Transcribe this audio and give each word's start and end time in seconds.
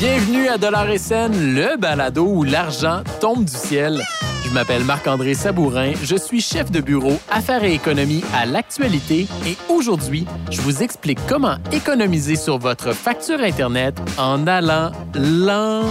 Bienvenue 0.00 0.48
à 0.48 0.58
Dollar 0.58 0.90
et 0.90 0.98
le 1.28 1.76
balado 1.76 2.26
où 2.26 2.42
l'argent 2.42 3.02
tombe 3.20 3.44
du 3.44 3.52
ciel. 3.52 4.02
Je 4.44 4.50
m'appelle 4.50 4.82
Marc-André 4.82 5.34
Sabourin, 5.34 5.92
je 6.02 6.16
suis 6.16 6.40
chef 6.40 6.72
de 6.72 6.80
bureau 6.80 7.16
Affaires 7.30 7.62
et 7.62 7.74
économie 7.74 8.24
à 8.34 8.44
l'actualité 8.44 9.28
et 9.46 9.56
aujourd'hui, 9.68 10.26
je 10.50 10.60
vous 10.60 10.82
explique 10.82 11.20
comment 11.28 11.58
économiser 11.70 12.34
sur 12.34 12.58
votre 12.58 12.92
facture 12.92 13.40
Internet 13.40 13.94
en 14.18 14.48
allant 14.48 14.90
lentement. 15.14 15.82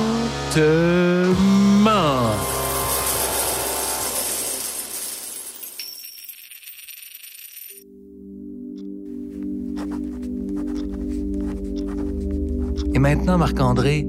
Et 12.94 13.00
maintenant, 13.00 13.38
Marc-André, 13.38 14.08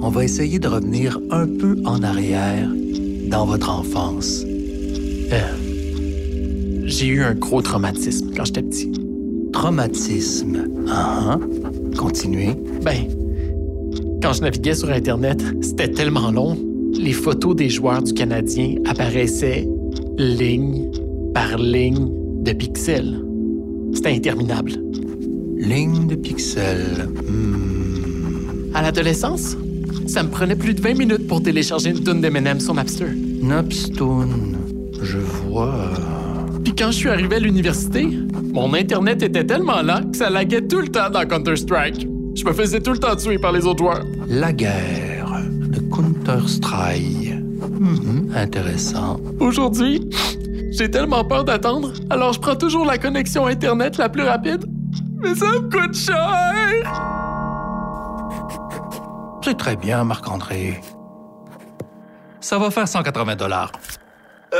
on 0.00 0.08
va 0.08 0.24
essayer 0.24 0.58
de 0.58 0.68
revenir 0.68 1.18
un 1.30 1.46
peu 1.46 1.76
en 1.84 2.02
arrière 2.02 2.70
dans 3.28 3.44
votre 3.44 3.70
enfance. 3.70 4.44
Euh, 5.32 5.38
J'ai 6.84 7.06
eu 7.06 7.22
un 7.22 7.34
gros 7.34 7.60
traumatisme 7.60 8.30
quand 8.34 8.44
j'étais 8.46 8.62
petit. 8.62 8.92
Traumatisme? 9.52 10.68
Ah, 10.88 11.36
ah. 11.36 11.38
Continuez. 11.96 12.54
Ben, 12.82 13.06
quand 14.22 14.32
je 14.32 14.42
naviguais 14.42 14.74
sur 14.74 14.90
Internet, 14.90 15.42
c'était 15.60 15.90
tellement 15.90 16.30
long. 16.30 16.56
Les 16.98 17.12
photos 17.12 17.54
des 17.54 17.68
joueurs 17.68 18.02
du 18.02 18.14
Canadien 18.14 18.76
apparaissaient 18.86 19.68
ligne 20.16 20.90
par 21.34 21.58
ligne 21.58 22.08
de 22.42 22.52
pixels. 22.52 23.22
C'était 23.92 24.14
interminable. 24.14 24.72
Ligne 25.58 26.06
de 26.06 26.14
pixels. 26.14 27.08
Hmm. 27.28 27.77
À 28.78 28.82
l'adolescence, 28.82 29.56
ça 30.06 30.22
me 30.22 30.28
prenait 30.30 30.54
plus 30.54 30.72
de 30.72 30.80
20 30.80 30.96
minutes 30.96 31.26
pour 31.26 31.42
télécharger 31.42 31.90
une 31.90 32.04
tonne 32.04 32.20
d'M&M 32.20 32.60
sur 32.60 32.74
Napster. 32.74 33.08
Napstone. 33.42 34.56
Je 35.02 35.18
vois. 35.18 35.74
Puis 36.62 36.72
quand 36.76 36.92
je 36.92 36.96
suis 36.98 37.08
arrivé 37.08 37.34
à 37.34 37.38
l'université, 37.40 38.06
mon 38.52 38.72
Internet 38.74 39.20
était 39.24 39.42
tellement 39.44 39.82
lent 39.82 40.08
que 40.12 40.16
ça 40.16 40.30
laguait 40.30 40.60
tout 40.68 40.78
le 40.80 40.86
temps 40.86 41.10
dans 41.10 41.26
Counter-Strike. 41.26 42.06
Je 42.36 42.44
me 42.44 42.52
faisais 42.52 42.78
tout 42.78 42.92
le 42.92 42.98
temps 42.98 43.16
tuer 43.16 43.38
par 43.40 43.50
les 43.50 43.66
autres 43.66 43.80
joueurs. 43.82 44.04
La 44.28 44.52
guerre. 44.52 45.28
Le 45.60 45.80
Counter-Strike. 45.92 47.32
Mhm, 47.80 48.28
Intéressant. 48.32 49.18
Aujourd'hui, 49.40 50.08
j'ai 50.70 50.88
tellement 50.88 51.24
peur 51.24 51.42
d'attendre, 51.42 51.92
alors 52.10 52.32
je 52.32 52.38
prends 52.38 52.54
toujours 52.54 52.86
la 52.86 52.96
connexion 52.96 53.46
Internet 53.46 53.98
la 53.98 54.08
plus 54.08 54.22
rapide. 54.22 54.64
Mais 55.20 55.34
ça 55.34 55.46
me 55.46 55.68
coûte 55.68 55.96
cher! 55.96 57.17
C'est 59.42 59.56
très 59.56 59.76
bien, 59.76 60.04
Marc-André. 60.04 60.80
Ça 62.40 62.58
va 62.58 62.70
faire 62.70 62.88
180 62.88 63.36
dollars. 63.36 63.72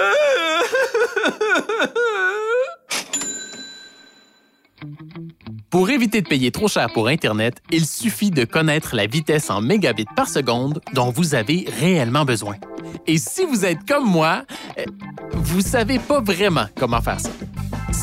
Pour 5.70 5.90
éviter 5.90 6.22
de 6.22 6.28
payer 6.28 6.50
trop 6.50 6.66
cher 6.66 6.88
pour 6.94 7.08
Internet, 7.08 7.58
il 7.70 7.84
suffit 7.84 8.30
de 8.30 8.44
connaître 8.44 8.96
la 8.96 9.06
vitesse 9.06 9.50
en 9.50 9.60
mégabits 9.60 10.06
par 10.16 10.28
seconde 10.28 10.80
dont 10.94 11.10
vous 11.10 11.34
avez 11.34 11.68
réellement 11.78 12.24
besoin. 12.24 12.56
Et 13.06 13.18
si 13.18 13.44
vous 13.44 13.66
êtes 13.66 13.86
comme 13.86 14.08
moi, 14.08 14.44
euh, 14.78 14.84
vous 15.32 15.60
savez 15.60 15.98
pas 15.98 16.20
vraiment 16.20 16.66
comment 16.76 17.02
faire 17.02 17.20
ça. 17.20 17.30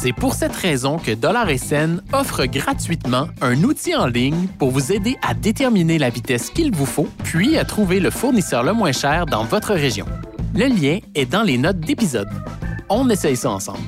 C'est 0.06 0.14
pour 0.14 0.36
cette 0.36 0.56
raison 0.56 1.00
que 1.00 1.16
Dollar 1.16 1.48
SN 1.50 2.00
offre 2.14 2.46
gratuitement 2.46 3.28
un 3.42 3.64
outil 3.64 3.96
en 3.96 4.06
ligne 4.06 4.46
pour 4.60 4.70
vous 4.70 4.92
aider 4.92 5.18
à 5.28 5.34
déterminer 5.34 5.98
la 5.98 6.12
vitesse 6.12 6.52
qu'il 6.52 6.72
vous 6.72 6.86
faut, 6.86 7.08
puis 7.24 7.58
à 7.58 7.66
trouver 7.66 8.00
le 8.00 8.12
fournisseur 8.12 8.62
le 8.62 8.74
moins 8.74 8.92
cher 8.92 9.26
dans 9.26 9.46
votre 9.46 9.74
région. 9.74 10.06
Le 10.54 10.68
lien 10.68 11.00
est 11.16 11.26
dans 11.26 11.42
les 11.42 11.58
notes 11.58 11.80
d'épisode. 11.80 12.30
On 12.88 13.10
essaye 13.10 13.36
ça 13.36 13.50
ensemble. 13.50 13.80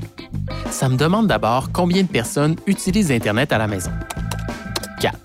Ça 0.72 0.90
me 0.90 0.98
demande 0.98 1.28
d'abord 1.28 1.72
combien 1.72 2.02
de 2.02 2.08
personnes 2.08 2.56
utilisent 2.66 3.12
Internet 3.12 3.54
à 3.54 3.60
la 3.60 3.68
maison. 3.68 3.92
4. 5.00 5.20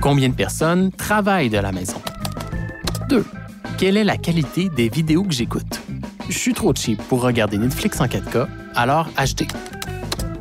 Combien 0.00 0.28
de 0.28 0.34
personnes 0.34 0.92
travaillent 0.92 1.50
de 1.50 1.58
la 1.58 1.72
maison? 1.72 2.00
2. 3.08 3.26
Quelle 3.76 3.96
est 3.96 4.04
la 4.04 4.18
qualité 4.18 4.68
des 4.68 4.88
vidéos 4.88 5.24
que 5.24 5.34
j'écoute? 5.34 5.80
Je 6.28 6.38
suis 6.38 6.54
trop 6.54 6.72
cheap 6.72 7.02
pour 7.08 7.22
regarder 7.22 7.58
Netflix 7.58 8.00
en 8.00 8.06
4K, 8.06 8.46
alors 8.74 9.08
acheter. 9.16 9.46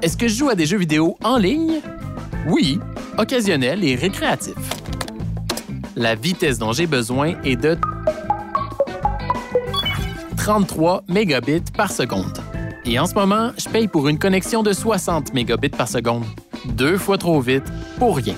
Est-ce 0.01 0.17
que 0.17 0.27
je 0.27 0.35
joue 0.35 0.49
à 0.49 0.55
des 0.55 0.65
jeux 0.65 0.77
vidéo 0.77 1.17
en 1.23 1.37
ligne? 1.37 1.79
Oui, 2.47 2.79
occasionnel 3.17 3.83
et 3.83 3.95
récréatif. 3.95 4.55
La 5.95 6.15
vitesse 6.15 6.57
dont 6.57 6.73
j'ai 6.73 6.87
besoin 6.87 7.35
est 7.43 7.55
de 7.55 7.77
33 10.37 11.03
mégabits 11.07 11.71
par 11.75 11.91
seconde. 11.91 12.39
Et 12.85 12.99
en 12.99 13.05
ce 13.05 13.13
moment, 13.13 13.51
je 13.57 13.69
paye 13.69 13.87
pour 13.87 14.09
une 14.09 14.19
connexion 14.19 14.61
de 14.61 14.73
60 14.73 15.33
mégabits 15.33 15.69
par 15.69 15.87
seconde. 15.87 16.25
Deux 16.65 16.97
fois 16.97 17.17
trop 17.17 17.39
vite 17.39 17.63
pour 17.97 18.17
rien. 18.17 18.35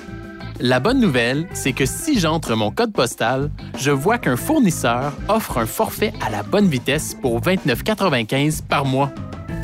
La 0.59 0.79
bonne 0.79 0.99
nouvelle, 0.99 1.47
c'est 1.53 1.73
que 1.73 1.85
si 1.85 2.19
j'entre 2.19 2.55
mon 2.55 2.71
code 2.71 2.93
postal, 2.93 3.49
je 3.77 3.91
vois 3.91 4.17
qu'un 4.17 4.37
fournisseur 4.37 5.13
offre 5.27 5.57
un 5.57 5.65
forfait 5.65 6.13
à 6.25 6.29
la 6.29 6.43
bonne 6.43 6.67
vitesse 6.67 7.15
pour 7.21 7.41
29,95 7.41 8.63
par 8.63 8.85
mois. 8.85 9.11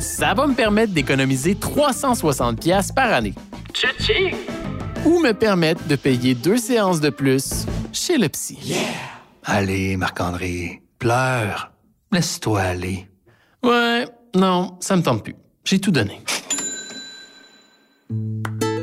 Ça 0.02 0.34
va 0.34 0.48
me 0.48 0.54
permettre 0.54 0.92
d'économiser 0.92 1.54
360 1.54 2.60
pièces 2.60 2.90
par 2.90 3.12
année. 3.12 3.34
Ou 5.06 5.20
me 5.20 5.30
permettre 5.30 5.86
de 5.86 5.94
payer 5.94 6.34
deux 6.34 6.56
séances 6.56 7.00
de 7.00 7.08
plus 7.08 7.66
chez 7.92 8.18
le 8.18 8.28
psy. 8.28 8.74
Allez, 9.44 9.96
Marc-André, 9.96 10.82
pleure. 10.98 11.72
Laisse-toi 12.10 12.60
aller. 12.60 13.06
Ouais, 13.62 14.06
non, 14.34 14.76
ça 14.80 14.96
me 14.96 15.02
tente 15.02 15.22
plus. 15.22 15.36
J'ai 15.64 15.78
tout 15.78 15.92
donné. 15.92 16.20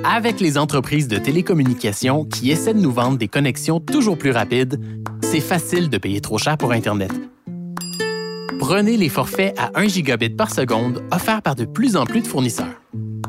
Avec 0.06 0.40
les 0.40 0.58
entreprises 0.58 1.10
de 1.10 1.18
télécommunications 1.18 2.24
qui 2.24 2.50
essaient 2.50 2.74
de 2.74 2.80
nous 2.80 2.94
vendre 2.94 3.18
des 3.18 3.28
connexions 3.28 3.82
toujours 3.82 4.18
plus 4.18 4.32
rapides, 4.32 4.80
c'est 5.22 5.42
facile 5.42 5.90
de 5.90 5.98
payer 5.98 6.22
trop 6.22 6.38
cher 6.38 6.58
pour 6.58 6.72
Internet. 6.72 7.12
Prenez 8.60 8.98
les 8.98 9.08
forfaits 9.08 9.58
à 9.58 9.72
1 9.80 9.88
gigabit 9.88 10.30
par 10.30 10.54
seconde 10.54 11.02
offerts 11.12 11.42
par 11.42 11.56
de 11.56 11.64
plus 11.64 11.96
en 11.96 12.06
plus 12.06 12.22
de 12.22 12.28
fournisseurs. 12.28 12.82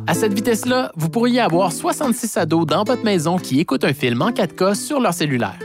À 0.09 0.13
cette 0.13 0.35
vitesse-là, 0.35 0.91
vous 0.97 1.09
pourriez 1.09 1.41
avoir 1.41 1.73
66 1.73 2.37
ados 2.37 2.67
dans 2.67 2.83
votre 2.83 3.05
maison 3.05 3.39
qui 3.39 3.61
écoutent 3.61 3.85
un 3.85 3.93
film 3.93 4.21
en 4.23 4.31
4K 4.31 4.75
sur 4.75 4.99
leur 4.99 5.15
cellulaire. 5.15 5.59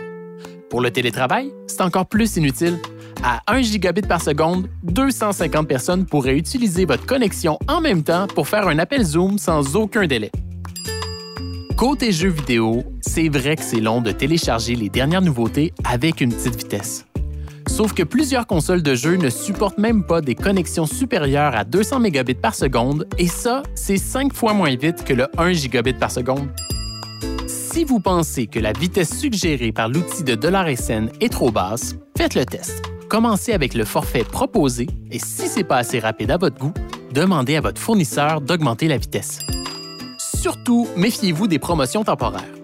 Pour 0.69 0.81
le 0.81 0.91
télétravail, 0.91 1.51
c'est 1.65 1.81
encore 1.81 2.05
plus 2.05 2.37
inutile. 2.37 2.77
À 3.23 3.41
1 3.47 3.63
gigabit 3.63 4.03
par 4.03 4.21
seconde, 4.21 4.69
250 4.83 5.67
personnes 5.67 6.05
pourraient 6.05 6.37
utiliser 6.37 6.85
votre 6.85 7.07
connexion 7.07 7.57
en 7.67 7.81
même 7.81 8.03
temps 8.03 8.27
pour 8.27 8.47
faire 8.47 8.67
un 8.67 8.77
appel 8.77 9.03
Zoom 9.03 9.39
sans 9.39 9.75
aucun 9.75 10.05
délai. 10.05 10.31
Côté 11.75 12.11
jeux 12.11 12.29
vidéo, 12.29 12.83
c'est 13.01 13.29
vrai 13.29 13.55
que 13.55 13.63
c'est 13.63 13.81
long 13.81 13.99
de 13.99 14.11
télécharger 14.11 14.75
les 14.75 14.89
dernières 14.89 15.21
nouveautés 15.21 15.73
avec 15.83 16.21
une 16.21 16.31
petite 16.31 16.55
vitesse. 16.55 17.05
Sauf 17.75 17.91
que 17.93 18.03
plusieurs 18.03 18.47
consoles 18.47 18.81
de 18.81 18.95
jeux 18.95 19.17
ne 19.17 19.29
supportent 19.29 19.79
même 19.79 20.05
pas 20.05 20.21
des 20.21 20.33
connexions 20.33 20.85
supérieures 20.85 21.57
à 21.57 21.65
200 21.65 21.99
mégabits 21.99 22.33
par 22.33 22.55
seconde, 22.55 23.05
et 23.17 23.27
ça, 23.27 23.63
c'est 23.75 23.97
5 23.97 24.33
fois 24.33 24.53
moins 24.53 24.73
vite 24.77 25.03
que 25.03 25.13
le 25.13 25.27
1 25.37 25.51
gigabit 25.51 25.91
par 25.91 26.09
seconde. 26.09 26.47
Si 27.47 27.83
vous 27.83 27.99
pensez 27.99 28.47
que 28.47 28.59
la 28.59 28.71
vitesse 28.71 29.19
suggérée 29.19 29.73
par 29.73 29.89
l'outil 29.89 30.23
de 30.23 30.37
SN 30.73 31.09
est 31.19 31.27
trop 31.27 31.51
basse, 31.51 31.97
faites 32.17 32.35
le 32.35 32.45
test. 32.45 32.81
Commencez 33.09 33.51
avec 33.51 33.73
le 33.73 33.83
forfait 33.83 34.23
proposé 34.23 34.87
et 35.11 35.19
si 35.19 35.49
c'est 35.49 35.65
pas 35.65 35.79
assez 35.79 35.99
rapide 35.99 36.31
à 36.31 36.37
votre 36.37 36.57
goût, 36.57 36.73
demandez 37.11 37.57
à 37.57 37.61
votre 37.61 37.81
fournisseur 37.81 38.39
d'augmenter 38.39 38.87
la 38.87 38.95
vitesse. 38.95 39.39
Surtout, 40.17 40.87
méfiez-vous 40.95 41.49
des 41.49 41.59
promotions 41.59 42.05
temporaires. 42.05 42.54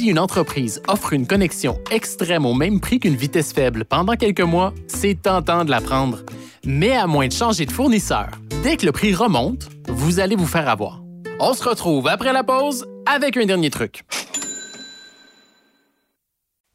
Si 0.00 0.06
une 0.06 0.18
entreprise 0.18 0.80
offre 0.88 1.12
une 1.12 1.26
connexion 1.26 1.78
extrême 1.90 2.46
au 2.46 2.54
même 2.54 2.80
prix 2.80 3.00
qu'une 3.00 3.16
vitesse 3.16 3.52
faible 3.52 3.84
pendant 3.84 4.16
quelques 4.16 4.40
mois, 4.40 4.72
c'est 4.86 5.20
tentant 5.20 5.62
de 5.62 5.70
la 5.70 5.82
prendre. 5.82 6.20
Mais 6.64 6.92
à 6.92 7.06
moins 7.06 7.28
de 7.28 7.34
changer 7.34 7.66
de 7.66 7.70
fournisseur, 7.70 8.30
dès 8.62 8.78
que 8.78 8.86
le 8.86 8.92
prix 8.92 9.14
remonte, 9.14 9.68
vous 9.88 10.18
allez 10.18 10.36
vous 10.36 10.46
faire 10.46 10.70
avoir. 10.70 11.02
On 11.38 11.52
se 11.52 11.68
retrouve 11.68 12.08
après 12.08 12.32
la 12.32 12.42
pause 12.42 12.86
avec 13.04 13.36
un 13.36 13.44
dernier 13.44 13.68
truc. 13.68 14.04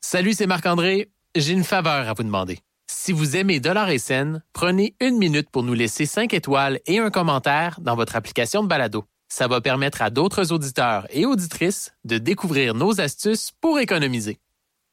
Salut, 0.02 0.34
c'est 0.34 0.46
Marc-André. 0.46 1.10
J'ai 1.36 1.54
une 1.54 1.64
faveur 1.64 2.08
à 2.08 2.14
vous 2.14 2.22
demander. 2.22 2.60
Si 2.86 3.12
vous 3.12 3.36
aimez 3.36 3.60
Dollar 3.60 3.90
et 3.90 3.98
Scène, 3.98 4.44
prenez 4.54 4.94
une 5.02 5.18
minute 5.18 5.50
pour 5.50 5.64
nous 5.64 5.74
laisser 5.74 6.06
5 6.06 6.32
étoiles 6.36 6.80
et 6.86 7.00
un 7.00 7.10
commentaire 7.10 7.80
dans 7.82 7.96
votre 7.96 8.16
application 8.16 8.62
de 8.62 8.68
balado. 8.68 9.04
Ça 9.28 9.48
va 9.48 9.62
permettre 9.62 10.02
à 10.02 10.10
d'autres 10.10 10.52
auditeurs 10.52 11.08
et 11.10 11.26
auditrices 11.26 11.94
de 12.04 12.18
découvrir 12.18 12.74
nos 12.74 13.02
astuces 13.02 13.52
pour 13.60 13.80
économiser. 13.80 14.40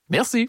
Merci. 0.09 0.49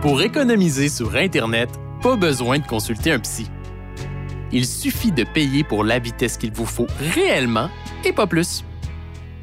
Pour 0.00 0.22
économiser 0.22 0.88
sur 0.88 1.14
Internet, 1.14 1.68
pas 2.02 2.16
besoin 2.16 2.58
de 2.58 2.66
consulter 2.66 3.12
un 3.12 3.20
psy. 3.20 3.46
il 4.52 4.66
suffit 4.66 5.12
de 5.12 5.24
payer 5.24 5.62
pour 5.62 5.84
la 5.84 5.98
vitesse 5.98 6.36
qu'il 6.36 6.52
vous 6.52 6.66
faut 6.66 6.86
réellement 7.14 7.68
et 8.04 8.12
pas 8.12 8.26
plus. 8.26 8.64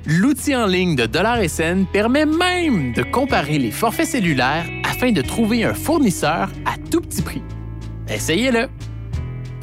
L'outil 0.06 0.56
en 0.56 0.66
ligne 0.66 0.96
de 0.96 1.08
SN 1.48 1.86
permet 1.86 2.26
même 2.26 2.94
de 2.94 3.04
comparer 3.04 3.60
les 3.60 3.72
forfaits 3.72 4.08
cellulaires 4.08 4.66
afin 4.84 5.12
de 5.12 5.22
trouver 5.22 5.64
un 5.64 5.74
fournisseur 5.74 6.50
à 6.66 6.78
tout 6.90 7.02
petit 7.02 7.22
prix. 7.22 7.44
Essayez-le! 8.10 8.70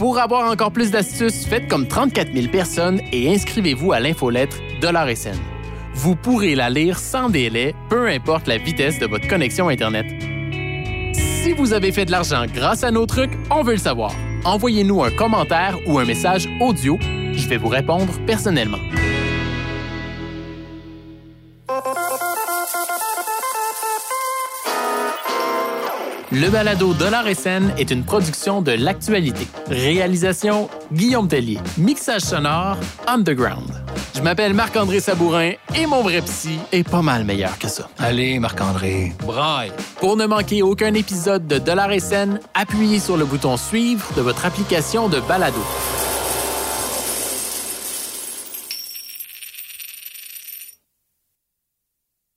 Pour 0.05 0.19
avoir 0.19 0.51
encore 0.51 0.71
plus 0.71 0.91
d'astuces, 0.91 1.47
faites 1.47 1.67
comme 1.67 1.89
34 1.89 2.35
000 2.35 2.49
personnes 2.49 3.01
et 3.11 3.33
inscrivez-vous 3.33 3.93
à 3.93 4.01
l'infolettre 4.01 4.59
SN. 4.83 5.39
Vous 5.95 6.15
pourrez 6.15 6.55
la 6.55 6.69
lire 6.69 6.99
sans 6.99 7.31
délai, 7.31 7.75
peu 7.89 8.07
importe 8.07 8.47
la 8.47 8.59
vitesse 8.59 8.99
de 8.99 9.07
votre 9.07 9.27
connexion 9.27 9.71
Internet. 9.71 10.05
Si 11.15 11.55
vous 11.55 11.73
avez 11.73 11.91
fait 11.91 12.05
de 12.05 12.11
l'argent 12.11 12.45
grâce 12.53 12.85
à 12.85 12.91
nos 12.91 13.07
trucs, 13.07 13.33
on 13.51 13.63
veut 13.63 13.73
le 13.73 13.79
savoir. 13.79 14.13
Envoyez-nous 14.45 15.03
un 15.03 15.11
commentaire 15.11 15.79
ou 15.87 15.99
un 15.99 16.05
message 16.05 16.51
audio. 16.61 16.99
Je 17.01 17.49
vais 17.49 17.57
vous 17.57 17.69
répondre 17.69 18.13
personnellement. 18.27 18.81
Le 26.35 26.51
balado 26.51 26.95
Dollar 26.95 27.29
et 27.29 27.35
scène 27.35 27.73
est 27.79 27.93
une 27.93 28.03
production 28.03 28.61
de 28.61 28.73
l'actualité. 28.73 29.47
Réalisation 29.69 30.69
Guillaume 30.93 31.29
Tellier. 31.29 31.61
Mixage 31.79 32.23
sonore 32.23 32.77
Underground. 33.07 33.71
Je 34.17 34.21
m'appelle 34.21 34.53
Marc-André 34.53 34.99
Sabourin 34.99 35.53
et 35.77 35.87
mon 35.87 36.03
vrai 36.03 36.23
psy 36.23 36.59
est 36.73 36.83
pas 36.83 37.03
mal 37.03 37.23
meilleur 37.23 37.57
que 37.57 37.69
ça. 37.69 37.89
Allez, 38.01 38.41
Marc-André. 38.41 39.13
Braille. 39.25 39.71
Pour 40.01 40.17
ne 40.17 40.27
manquer 40.27 40.63
aucun 40.63 40.95
épisode 40.95 41.47
de 41.47 41.59
Dollar 41.59 41.93
et 41.93 42.01
scène, 42.01 42.41
appuyez 42.53 42.99
sur 42.99 43.17
le 43.17 43.27
bouton 43.27 43.57
suivre 43.57 44.05
de 44.17 44.21
votre 44.21 44.45
application 44.45 45.09
de 45.09 45.21
balado. 45.21 45.63